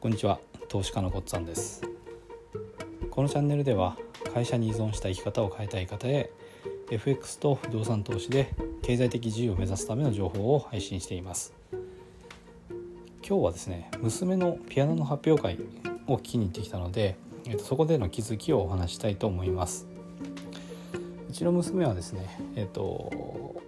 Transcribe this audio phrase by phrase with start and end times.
[0.00, 0.40] こんにちは。
[0.70, 1.82] 投資家のこっつぁんです。
[3.10, 3.98] このチャンネルでは
[4.32, 6.30] 会社に依存した生き方を変えたい方へ
[6.90, 11.52] FX と不動産投資で経済的自由を目指すための情報を配信しています。
[13.22, 15.58] 今日はですね娘のピアノの発表会
[16.06, 17.16] を聞きに行ってきたので、
[17.58, 19.86] そこでの気づきをお話したいと思います。
[21.28, 23.60] うちの娘はですねえっ、と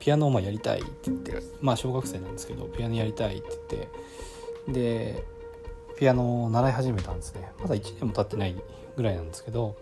[0.00, 5.37] ピアノをやりたいって言ってまあ小学生なんですけどピアノやりたいって言ってで
[5.98, 8.54] ピアノを習い始めたんですねまだ1年も経ってない
[8.96, 9.76] ぐらいなんですけど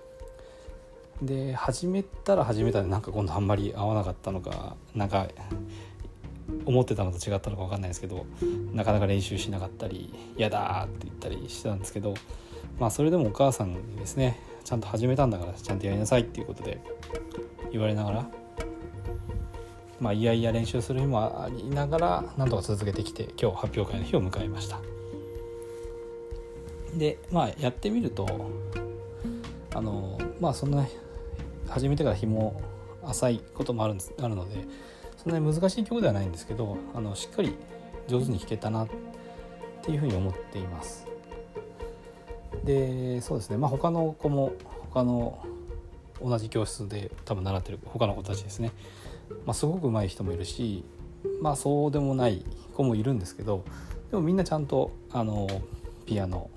[1.20, 5.28] で始めたら始めたでなんか今度あんまり合わなかったのかなんか
[6.64, 8.24] 思ってたのと違ったのか分かんないですけど
[8.72, 12.14] なかなか練習しなかったり「嫌だ」って言ったりしてたんですけど
[12.78, 16.80] まあそれでもお母さんにですねちゃんと始めたんだからちゃんとやりなさいっていうことで
[17.72, 18.26] 言われながら
[20.00, 24.80] まあいやいや練習する日もありながら何とか続けてきて今日発表会の日を迎えました。
[26.96, 28.26] でまあやってみると
[29.74, 30.86] あのまあそんな
[31.68, 32.60] 始めてから日も
[33.04, 34.64] 浅いこともあるんですあるので
[35.16, 37.54] そんなに難しい曲ではないんですけどあのしっかり
[38.08, 38.88] 上手に弾けたなっ
[39.82, 41.06] ていうふうに思っています。
[42.64, 44.52] でそうですねまあ他の子も
[44.90, 45.44] 他の
[46.22, 48.72] 同じ教室で多分習ってる他の子たちですね、
[49.44, 50.84] まあ、すごく上手い人もいるし
[51.42, 52.44] まあそうでもない
[52.74, 53.64] 子もいるんですけど
[54.10, 55.46] でもみんなちゃんとあの
[56.06, 56.50] ピアノ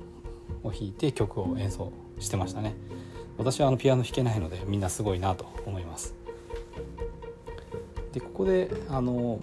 [0.63, 2.75] を弾いて曲を演奏してましたね。
[3.37, 6.13] 私はあのピアノ弾けないのでみんなすごいなと思います。
[8.11, 9.39] でここであの、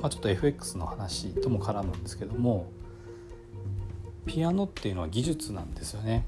[0.00, 2.70] まあ、ちょっと FX の話とも絡むんですけども
[4.26, 6.24] ピアノっていうのは技術なんですよね。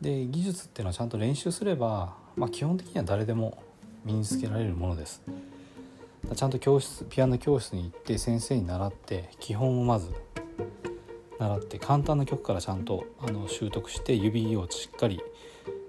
[0.00, 3.62] で技術っていうのはちゃんと練習すれば、まあ、基本的には誰でも
[4.04, 5.22] 身につけられるものです。
[6.34, 10.10] ちゃんと教室ピアノ教室に行って先生に習って基本をまず
[11.38, 15.20] 習って簡単な曲からちゃんとあの習得して指をしっかり、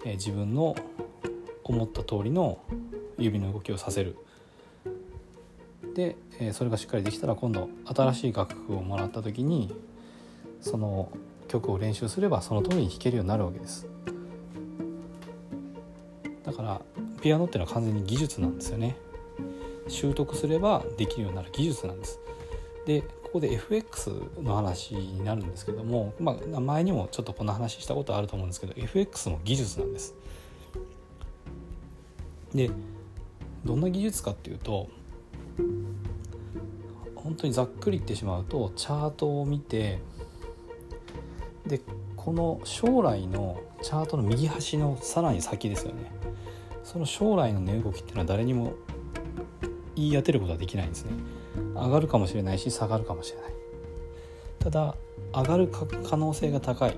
[0.06, 0.76] えー、自分の
[1.64, 2.60] 思った通りの
[3.18, 4.18] 指の動きをさせる。
[5.94, 9.74] で、えー、それがしっかりできたら今度新しい楽譜をもらった時に
[10.60, 11.12] その
[11.48, 13.88] 曲を練習すればその通りに弾けるようになるわけです。
[16.44, 16.82] だから
[17.22, 18.98] ピアノっていうのは完全に技術なんですよね。
[19.88, 22.20] 習得すればできるようになる技術なんです。
[22.86, 24.12] でここで FX
[24.42, 30.14] の話になるんですけども、まあ、前にもちょっとこの話したことあると思うんですけど FX も技術なんです。
[32.54, 32.70] で
[33.66, 34.88] どんな技術かっていうと
[37.16, 40.00] 本当にざっくり言ってしまうとチャートを見て
[41.66, 41.82] で
[42.16, 46.12] この将来のチャートの右端のさらに先ですよね
[46.84, 48.74] その将来の値動きっていうのは誰にも
[49.96, 51.12] 言い当てることはできないんですね。
[51.76, 53.52] 上がるかもしれないし下がるかもしれない。
[54.60, 54.96] ただ
[55.34, 56.96] 上がる可能性が高い。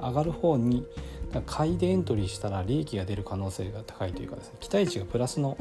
[0.00, 0.86] 上がる方に
[1.46, 4.56] 買いでエントリーしたら利益が出る可能性が高いというかですね。
[4.60, 5.56] 期待値がプラスの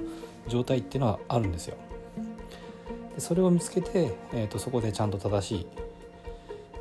[0.48, 1.78] 状態っていうのはあるんですよ。
[3.16, 5.68] でそれを見つけて、えーと、そこでちゃんと正しい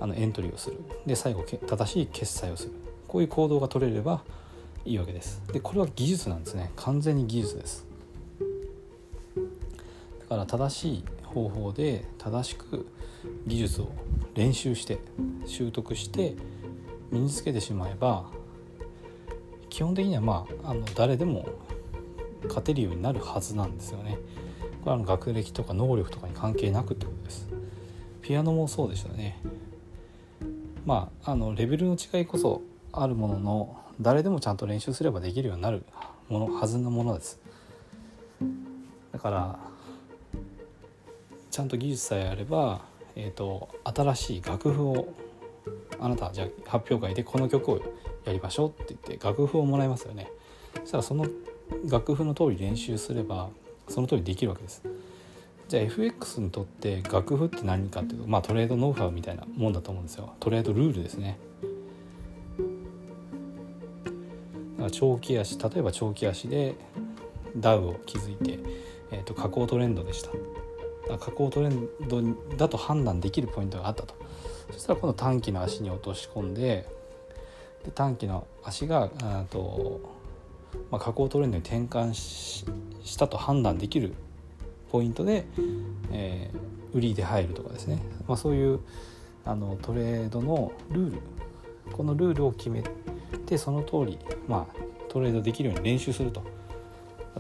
[0.01, 0.81] あのエントリーをする。
[1.07, 2.73] で最後正しい決済をする。
[3.09, 4.23] こういう行動が取れれば
[4.85, 5.43] いいわけです。
[5.53, 6.73] でこれは技術なんですね。
[6.77, 7.92] 完全に技術です。
[10.33, 12.87] から正しい方法で正しく
[13.47, 13.91] 技術を
[14.35, 14.99] 練習して
[15.47, 16.37] 習得して
[17.11, 18.25] 身につけてしまえば
[19.69, 21.47] 基本的にはまああの誰でも
[22.45, 24.19] 勝てるようになるはずなんですよね。
[24.85, 27.49] これは学歴とか能力とかに関係なくってことです。
[28.21, 29.41] ピアノもそうでしたね。
[30.85, 35.85] まああのレベルの違いこそあるものの誰でもちゃんと練習すればできるようになる
[36.29, 37.41] ものはずのものです。
[39.13, 39.72] だから
[41.53, 42.81] ちゃんと技術さえあれば、
[43.15, 45.13] えーと、新しい楽譜を
[46.01, 47.81] あなたじゃあ発表会でこの曲を
[48.25, 50.33] やりましょうって言って楽譜をもらいますよね。
[50.81, 51.27] そしたらその
[51.91, 53.51] 楽譜の通り練習すれば
[53.87, 54.83] その通りできるわけです。
[55.69, 60.33] じゃあ FX にとって楽譜って何かっていうとまあトレードノウハウみたいなもんだと思うんですよ。
[60.41, 61.39] トレードルールですね。
[64.91, 66.77] 長期足例えば長期足で
[67.59, 68.59] ダウを築いて、
[69.11, 70.31] えーと下降トレンドでした。
[71.19, 72.23] 下降トレンド
[72.57, 74.15] だと判断できるポイントがあったと。
[74.73, 76.89] そしたら今度短期の足に落とし込んで
[77.85, 79.11] で短期の足が
[79.51, 80.01] と、
[80.91, 82.65] まあ、下降トレンドに転換し
[83.19, 84.15] たと判断できる
[84.91, 85.45] ポイントで、
[86.11, 88.81] えー、売りで入るとかですね、まあ、そういう
[89.45, 91.19] あのトレードのルール。
[91.93, 92.83] このルールを決め
[93.47, 94.19] てその通り、
[94.49, 94.77] まあ、
[95.09, 96.43] トレードできるように練習すると。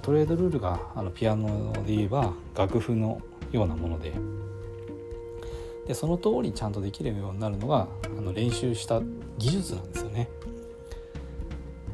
[0.00, 3.20] トレードルールがあのピアノで言えば楽譜の
[3.52, 4.12] ようなもので。
[5.86, 9.00] でその通りちゃんとできるようになるのがあの練習した
[9.38, 10.28] 技術なんですよね。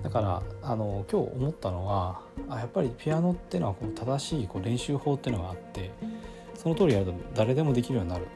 [0.02, 5.90] だからあの今日思ったのはあやっぱりピアノっていうのはこう正しいこう練習法っていうのがあって
[6.54, 8.26] その通りやると誰でもできるようになる。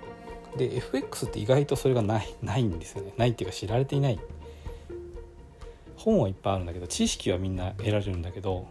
[0.56, 3.12] で FX って意外とそれがないないんですよね。
[3.16, 4.18] ないっていうか知られていない。
[5.96, 8.66] 本はいっぱいあるんだけど知識はみんな得られるんだけど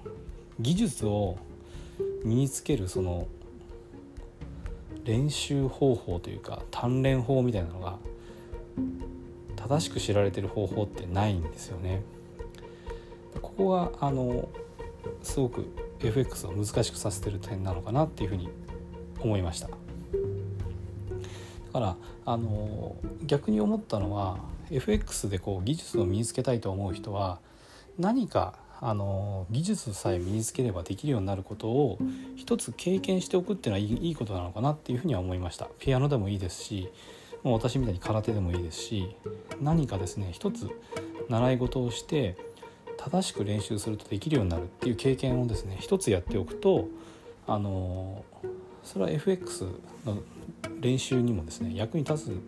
[0.59, 1.38] 技術を
[2.25, 3.27] 身につけるその
[5.03, 7.98] 練習方法というか鍛錬法みたいなのが
[9.56, 12.01] 正しく知られてる方法ってないんですよね。
[13.42, 14.50] ここがあの
[15.21, 15.65] すごく
[16.00, 18.50] FX を難しくさせてる点なのかなっていうふうに
[19.19, 19.68] 思いました。
[19.68, 19.74] だ
[21.74, 21.95] から
[22.25, 22.95] あの
[23.25, 24.39] 逆に思ったのは
[24.69, 27.39] FX でこう技術を身につけたいと思う人は
[27.98, 32.00] 何かあの技術さえ身につければできるようになることを
[32.36, 35.68] 一つ経験しておくっていうのはいいいいことなのかなっていうふうには思いました。
[35.80, 36.89] ピアノでもいいですし
[37.44, 39.16] もう私みたいに空手でもいいですし
[39.62, 40.69] 何かですね一つ
[41.30, 42.36] 習い事をして
[42.98, 46.88] 正しく練習するとできるようになるっていう経験をですね一つやっておくと
[47.48, 48.24] あの
[48.84, 49.66] それは FX
[50.06, 50.22] の
[50.80, 52.39] 練習にもですね役に立つ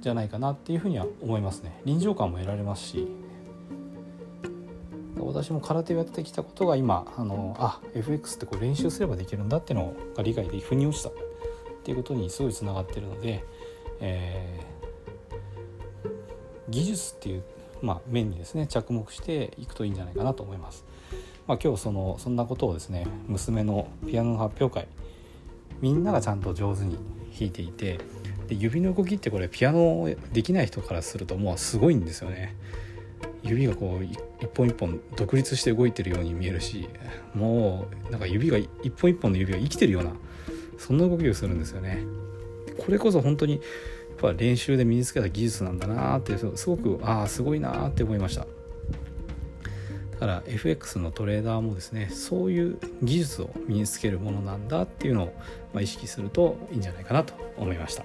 [0.00, 1.78] じゃないかなっていうふうには思いますね。
[1.84, 3.08] 臨場感も得られますし
[5.30, 11.12] 私も空手をやってきたことが今あのあ FX ってこう練習すればできるんだっていうのが理解で腑に落ちたっ
[11.84, 13.44] ていうことにすごいつながってるので、
[14.00, 17.42] えー、技術っていう、
[17.82, 20.84] まあ、面にですね着目していくといいんじゃないかなと思います。
[21.46, 24.88] まあ、今日そのそんなことをですね娘のピアノの発表会
[25.80, 26.96] みんながちゃんと上手に
[27.36, 27.98] 弾いていて
[28.46, 32.54] で指の動きってこれピアノできない人からするともうすごいんですよね。
[33.42, 34.18] 指がこう一
[34.54, 36.88] 本一本独立して動いてるように見えるし
[37.34, 40.12] もうなんか指が一本一本の指が生きてるような
[40.78, 42.02] そんな動きをするんですよね。
[42.78, 43.62] これこそ本当にやっ
[44.16, 48.46] ぱ練習で身につけた技術なんだなってすごくああすごいなって思いました。
[50.12, 55.34] だから FX のトレーダーもですねそういう技術を身につけるものなんだっていうのを、
[55.72, 58.04] ま、意識するといいんじゃないかなと思いました。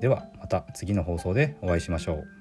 [0.00, 2.39] ではまた次の放送でお会いしましょう。